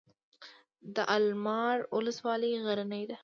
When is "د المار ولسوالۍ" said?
0.95-2.51